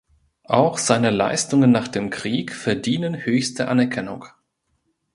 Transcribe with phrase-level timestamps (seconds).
[0.49, 4.25] Auch seine Leistungen nach dem Krieg verdienen höchste Anerkennung.